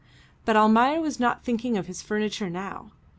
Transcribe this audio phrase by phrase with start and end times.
[0.45, 2.89] But Almayer was not thinking of his furniture now.